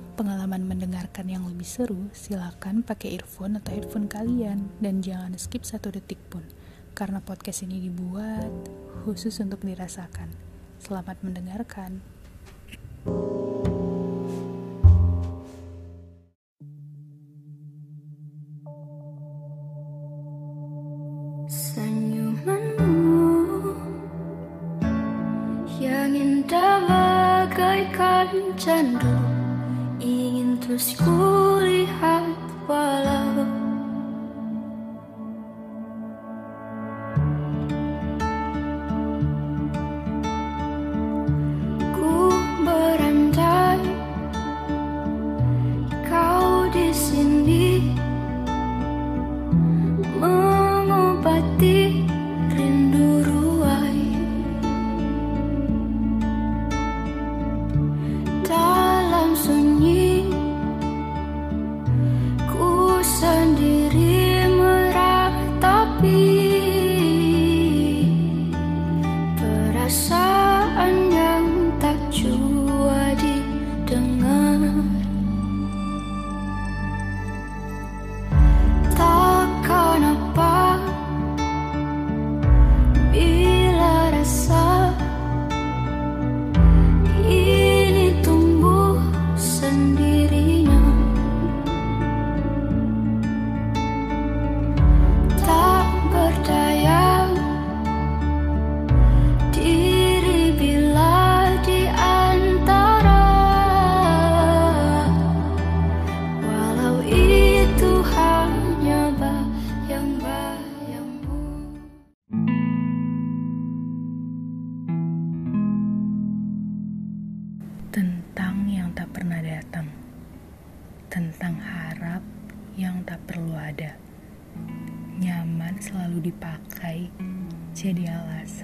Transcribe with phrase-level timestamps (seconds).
[0.00, 5.60] Untuk pengalaman mendengarkan yang lebih seru, silakan pakai earphone atau headphone kalian dan jangan skip
[5.60, 6.40] satu detik pun,
[6.96, 8.48] karena podcast ini dibuat
[9.04, 10.32] khusus untuk dirasakan.
[10.80, 12.00] Selamat mendengarkan.
[21.44, 22.88] Senyumanmu
[25.76, 29.29] yang indah bagaikan candu
[30.70, 32.30] terus kulihat
[32.70, 33.19] walau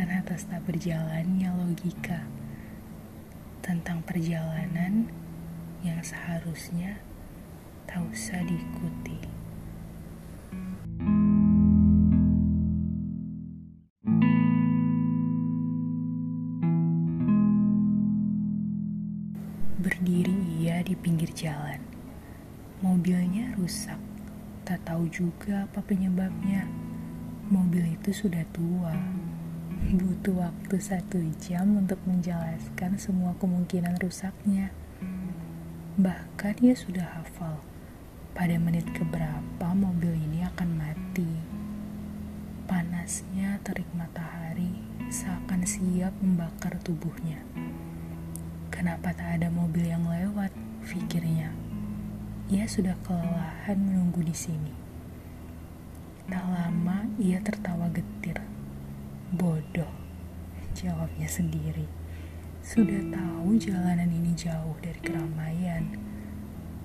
[0.00, 2.24] alasan atas tak berjalannya logika.
[3.60, 5.12] Tentang perjalanan
[5.84, 6.96] yang seharusnya
[7.84, 9.20] tak usah diikuti.
[19.84, 21.84] Berdiri ia di pinggir jalan.
[22.80, 24.00] Mobilnya rusak.
[24.64, 26.64] Tak tahu juga apa penyebabnya.
[27.52, 28.96] Mobil itu sudah tua.
[29.80, 34.76] Butuh waktu satu jam untuk menjelaskan semua kemungkinan rusaknya.
[35.96, 37.64] Bahkan ia sudah hafal.
[38.36, 41.32] Pada menit keberapa mobil ini akan mati.
[42.68, 47.40] Panasnya terik matahari seakan siap membakar tubuhnya.
[48.68, 50.52] Kenapa tak ada mobil yang lewat?
[50.84, 51.56] Pikirnya.
[52.52, 54.76] Ia sudah kelelahan menunggu di sini.
[56.28, 58.49] Tak lama ia tertawa getir.
[59.30, 59.86] Bodoh,
[60.74, 61.86] jawabnya sendiri.
[62.66, 65.86] Sudah tahu jalanan ini jauh dari keramaian.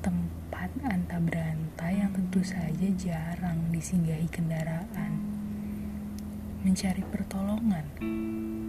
[0.00, 5.20] Tempat anta berantai yang tentu saja jarang disinggahi kendaraan.
[6.64, 7.84] Mencari pertolongan,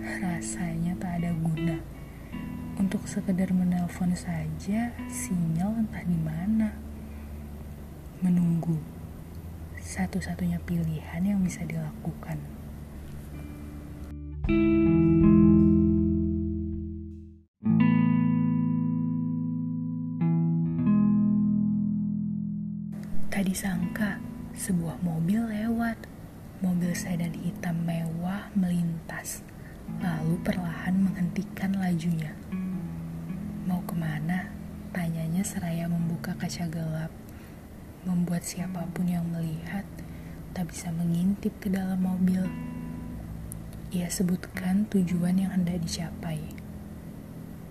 [0.00, 1.76] rasanya tak ada guna
[2.80, 6.72] untuk sekedar menelpon saja sinyal entah di mana.
[8.24, 8.80] Menunggu
[9.76, 12.57] satu-satunya pilihan yang bisa dilakukan.
[14.48, 14.64] Tadi
[23.52, 24.16] sangka
[24.56, 26.00] sebuah mobil lewat.
[26.64, 29.46] Mobil sedan hitam mewah melintas,
[30.00, 32.32] lalu perlahan menghentikan lajunya.
[33.68, 34.48] Mau ke mana?
[34.96, 37.12] Tanyanya seraya membuka kaca gelap,
[38.08, 39.84] membuat siapa pun yang melihat
[40.56, 42.42] tak bisa mengintip ke dalam mobil.
[43.88, 46.36] Ia sebutkan tujuan yang hendak dicapai.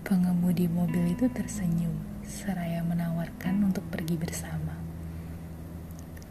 [0.02, 1.94] Pengemudi mobil itu tersenyum,
[2.26, 4.74] seraya menawarkan untuk pergi bersama.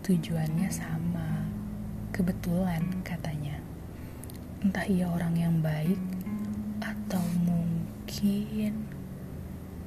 [0.03, 1.47] Tujuannya sama,
[2.11, 3.63] kebetulan katanya.
[4.59, 6.03] Entah ia orang yang baik
[6.83, 8.91] atau mungkin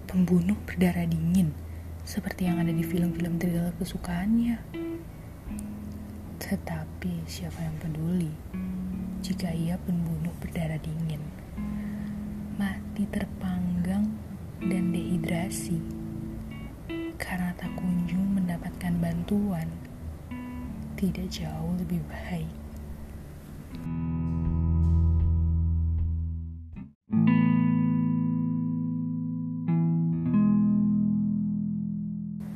[0.09, 1.53] pembunuh berdarah dingin
[2.09, 4.65] seperti yang ada di film-film thriller kesukaannya.
[6.41, 8.33] Tetapi siapa yang peduli
[9.21, 11.21] jika ia pembunuh berdarah dingin?
[12.57, 14.09] Mati terpanggang
[14.65, 15.77] dan dehidrasi
[17.21, 19.69] karena tak kunjung mendapatkan bantuan.
[20.97, 22.49] Tidak jauh lebih baik.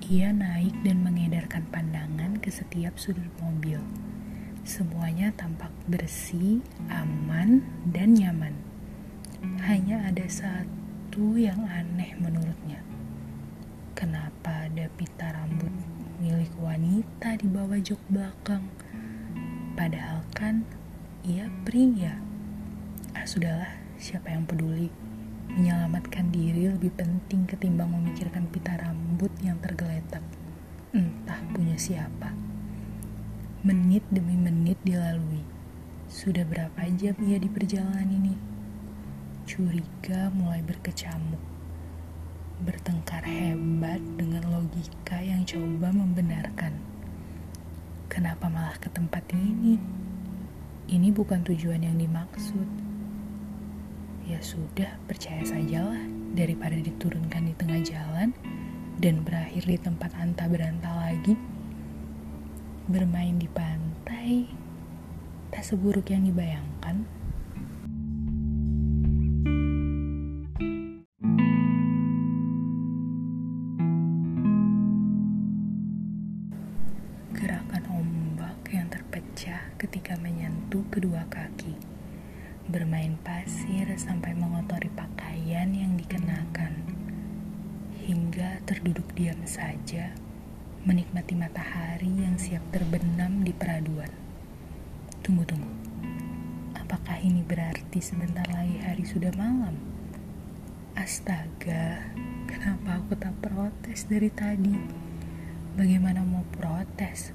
[0.04, 3.80] Ia naik dan mengedarkan pandangan ke setiap sudut mobil.
[4.64, 8.56] Semuanya tampak bersih, aman, dan nyaman.
[9.60, 12.80] Hanya ada satu yang aneh menurutnya.
[13.92, 15.68] Kenapa ada pita rambut
[16.16, 18.64] milik wanita di bawah jok belakang?
[19.76, 20.64] Padahal kan
[21.28, 22.16] ia pria.
[23.12, 23.68] Ah sudahlah,
[24.00, 24.88] siapa yang peduli?
[25.52, 30.24] Menyelamatkan diri lebih penting ketimbang memikirkan pita rambut yang tergeletak.
[30.96, 32.53] Entah punya siapa.
[33.64, 35.40] Menit demi menit dilalui.
[36.04, 38.36] Sudah berapa jam ia di perjalanan ini?
[39.48, 41.40] Curiga mulai berkecamuk.
[42.60, 46.76] Bertengkar hebat dengan logika yang coba membenarkan.
[48.12, 49.80] Kenapa malah ke tempat ini?
[50.84, 52.68] Ini bukan tujuan yang dimaksud
[54.28, 56.04] ya sudah percaya sajalah
[56.36, 58.28] daripada diturunkan di tengah jalan
[59.00, 61.53] dan berakhir di tempat anta beranta lagi.
[62.84, 64.44] Bermain di pantai
[65.48, 67.08] tak seburuk yang dibayangkan.
[77.32, 81.80] Gerakan ombak yang terpecah ketika menyentuh kedua kaki
[82.68, 86.84] bermain pasir sampai mengotori pakaian yang dikenakan,
[88.04, 90.12] hingga terduduk diam saja,
[90.84, 94.12] menikmati matahari yang siap terbenam di peraduan.
[95.24, 95.72] Tunggu, tunggu.
[96.76, 99.80] Apakah ini berarti sebentar lagi hari sudah malam?
[100.92, 102.12] Astaga,
[102.44, 104.76] kenapa aku tak protes dari tadi?
[105.72, 107.32] Bagaimana mau protes?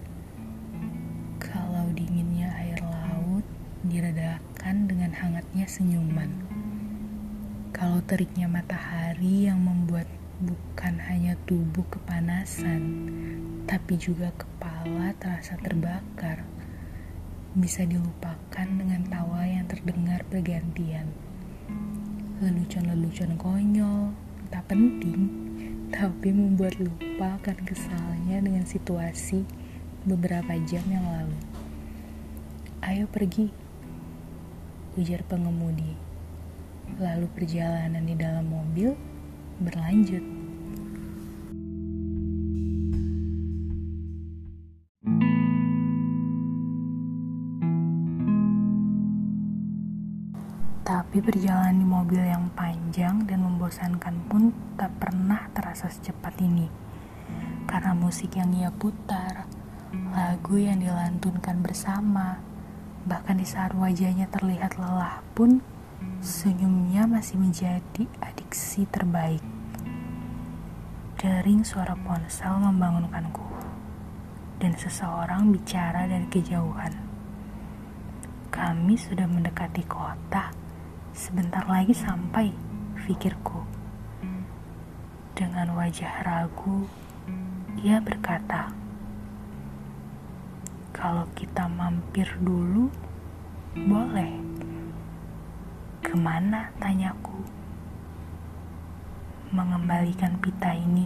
[1.41, 3.43] Kalau dinginnya air laut
[3.81, 6.29] diredakan dengan hangatnya senyuman.
[7.73, 10.05] Kalau teriknya matahari yang membuat
[10.39, 12.81] bukan hanya tubuh kepanasan,
[13.67, 16.47] tapi juga kepala terasa terbakar,
[17.59, 21.11] bisa dilupakan dengan tawa yang terdengar bergantian.
[22.39, 24.15] Lelucon-lelucon konyol,
[24.47, 25.27] tak penting,
[25.91, 29.43] tapi membuat lupa akan kesalnya dengan situasi
[30.07, 31.35] beberapa jam yang lalu.
[32.79, 33.51] Ayo pergi,
[34.95, 35.99] ujar pengemudi.
[36.95, 39.08] Lalu perjalanan di dalam mobil
[39.59, 40.23] berlanjut.
[50.87, 56.65] Tapi perjalanan di mobil yang panjang dan membosankan pun tak pernah terasa secepat ini.
[57.69, 59.45] Karena musik yang ia putar,
[60.13, 62.41] lagu yang dilantunkan bersama,
[63.09, 65.63] Bahkan di saat wajahnya terlihat lelah pun,
[66.19, 69.43] senyumnya masih menjadi adiksi terbaik.
[71.19, 73.47] Dering suara ponsel membangunkanku,
[74.59, 76.95] dan seseorang bicara dari kejauhan.
[78.51, 80.51] Kami sudah mendekati kota,
[81.15, 82.51] sebentar lagi sampai,
[83.07, 83.63] pikirku.
[85.35, 86.87] Dengan wajah ragu,
[87.79, 88.75] ia berkata,
[90.91, 92.91] kalau kita mampir dulu,
[93.75, 94.48] boleh.
[96.09, 96.73] Ke mana?
[96.81, 97.37] Tanyaku.
[99.53, 101.05] Mengembalikan pita ini.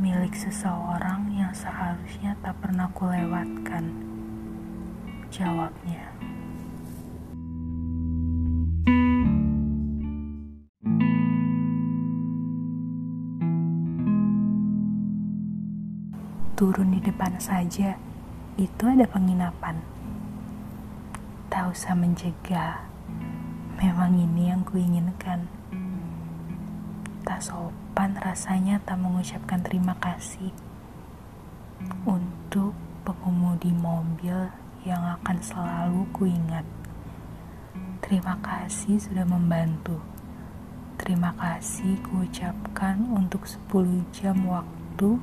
[0.00, 3.92] Milik seseorang yang seharusnya tak pernah kulewatkan.
[5.28, 6.16] Jawabnya.
[16.56, 18.00] turun di depan saja
[18.56, 19.84] itu ada penginapan.
[21.52, 22.85] Tak usah mencegah,
[23.76, 25.44] memang ini yang kuinginkan.
[27.28, 30.48] Tak sopan rasanya tak mengucapkan terima kasih
[32.08, 32.72] untuk
[33.04, 34.48] pengemudi mobil
[34.88, 36.64] yang akan selalu kuingat.
[38.00, 40.00] Terima kasih sudah membantu.
[40.96, 45.20] Terima kasih kuucapkan untuk 10 jam waktu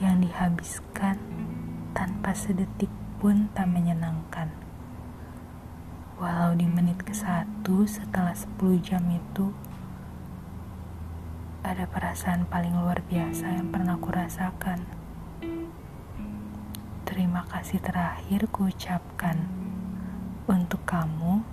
[0.00, 1.20] yang dihabiskan
[1.92, 2.88] tanpa sedetik
[3.20, 4.65] pun tak menyenangkan.
[6.16, 9.52] Walau di menit ke satu setelah 10 jam itu,
[11.60, 14.80] ada perasaan paling luar biasa yang pernah kurasakan.
[17.04, 19.44] Terima kasih terakhir kuucapkan
[20.48, 21.44] untuk kamu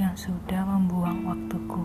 [0.00, 1.84] yang sudah membuang waktuku.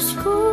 [0.00, 0.47] school.